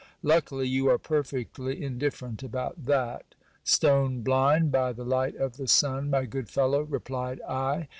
[0.23, 3.35] Luckily, you are perfectly indifferent about that.
[3.63, 6.81] Stone blind, by the light of the sun, my good fellow!
[6.81, 7.87] replied I.